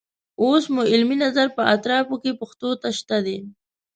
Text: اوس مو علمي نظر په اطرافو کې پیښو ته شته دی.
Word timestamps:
اوس 0.41 0.63
مو 0.73 0.81
علمي 0.93 1.17
نظر 1.25 1.47
په 1.57 1.61
اطرافو 1.75 2.15
کې 2.23 2.31
پیښو 2.39 2.71
ته 2.81 2.89
شته 2.99 3.17
دی. 3.25 3.37